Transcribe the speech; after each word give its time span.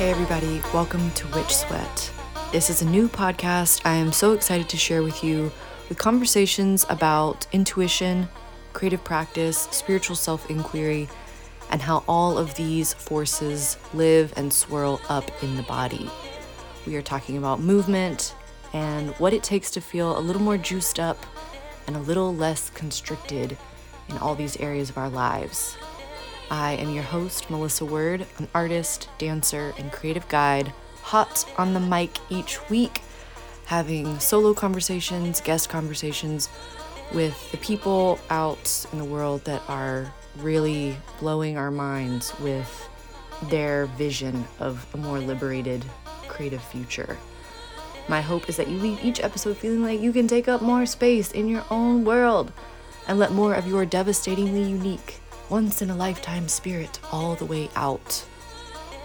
Hey, 0.00 0.12
everybody, 0.12 0.62
welcome 0.72 1.10
to 1.10 1.26
Witch 1.34 1.54
Sweat. 1.54 2.10
This 2.52 2.70
is 2.70 2.80
a 2.80 2.86
new 2.86 3.06
podcast 3.06 3.82
I 3.84 3.96
am 3.96 4.12
so 4.12 4.32
excited 4.32 4.66
to 4.70 4.78
share 4.78 5.02
with 5.02 5.22
you 5.22 5.52
with 5.90 5.98
conversations 5.98 6.86
about 6.88 7.46
intuition, 7.52 8.26
creative 8.72 9.04
practice, 9.04 9.68
spiritual 9.70 10.16
self 10.16 10.48
inquiry, 10.48 11.06
and 11.70 11.82
how 11.82 12.02
all 12.08 12.38
of 12.38 12.54
these 12.54 12.94
forces 12.94 13.76
live 13.92 14.32
and 14.38 14.50
swirl 14.50 15.02
up 15.10 15.30
in 15.42 15.56
the 15.56 15.64
body. 15.64 16.08
We 16.86 16.96
are 16.96 17.02
talking 17.02 17.36
about 17.36 17.60
movement 17.60 18.34
and 18.72 19.10
what 19.16 19.34
it 19.34 19.42
takes 19.42 19.70
to 19.72 19.82
feel 19.82 20.18
a 20.18 20.20
little 20.20 20.40
more 20.40 20.56
juiced 20.56 20.98
up 20.98 21.26
and 21.86 21.94
a 21.94 22.00
little 22.00 22.34
less 22.34 22.70
constricted 22.70 23.58
in 24.08 24.16
all 24.16 24.34
these 24.34 24.56
areas 24.60 24.88
of 24.88 24.96
our 24.96 25.10
lives. 25.10 25.76
I 26.50 26.72
am 26.72 26.92
your 26.92 27.04
host, 27.04 27.48
Melissa 27.48 27.84
Word, 27.84 28.26
an 28.38 28.48
artist, 28.56 29.08
dancer, 29.18 29.72
and 29.78 29.92
creative 29.92 30.28
guide, 30.28 30.72
hot 31.00 31.44
on 31.56 31.74
the 31.74 31.80
mic 31.80 32.18
each 32.28 32.58
week, 32.68 33.02
having 33.66 34.18
solo 34.18 34.52
conversations, 34.52 35.40
guest 35.40 35.68
conversations 35.68 36.48
with 37.14 37.52
the 37.52 37.56
people 37.58 38.18
out 38.30 38.84
in 38.92 38.98
the 38.98 39.04
world 39.04 39.44
that 39.44 39.62
are 39.68 40.12
really 40.38 40.96
blowing 41.20 41.56
our 41.56 41.70
minds 41.70 42.32
with 42.40 42.88
their 43.44 43.86
vision 43.86 44.44
of 44.58 44.84
a 44.94 44.96
more 44.96 45.20
liberated, 45.20 45.84
creative 46.26 46.62
future. 46.62 47.16
My 48.08 48.20
hope 48.20 48.48
is 48.48 48.56
that 48.56 48.66
you 48.66 48.76
leave 48.78 49.04
each 49.04 49.22
episode 49.22 49.56
feeling 49.56 49.84
like 49.84 50.00
you 50.00 50.12
can 50.12 50.26
take 50.26 50.48
up 50.48 50.62
more 50.62 50.84
space 50.84 51.30
in 51.30 51.48
your 51.48 51.64
own 51.70 52.04
world 52.04 52.52
and 53.06 53.20
let 53.20 53.30
more 53.30 53.54
of 53.54 53.68
your 53.68 53.86
devastatingly 53.86 54.64
unique, 54.64 55.20
once 55.50 55.82
in 55.82 55.90
a 55.90 55.96
lifetime 55.96 56.48
spirit 56.48 57.00
all 57.12 57.34
the 57.34 57.44
way 57.44 57.68
out. 57.76 58.24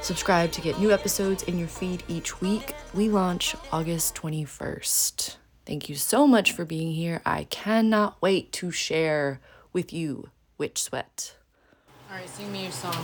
Subscribe 0.01 0.51
to 0.51 0.61
get 0.61 0.79
new 0.79 0.91
episodes 0.91 1.43
in 1.43 1.57
your 1.57 1.67
feed 1.67 2.03
each 2.07 2.39
week. 2.39 2.75
We 2.93 3.09
launch 3.09 3.55
August 3.71 4.15
21st. 4.15 5.37
Thank 5.65 5.89
you 5.89 5.95
so 5.95 6.27
much 6.27 6.51
for 6.51 6.63
being 6.63 6.91
here. 6.91 7.21
I 7.25 7.45
cannot 7.45 8.21
wait 8.21 8.51
to 8.53 8.69
share 8.69 9.39
with 9.73 9.91
you 9.91 10.29
Witch 10.59 10.83
Sweat. 10.83 11.35
All 12.09 12.17
right, 12.17 12.29
sing 12.29 12.51
me 12.51 12.63
your 12.63 12.71
song. 12.71 13.03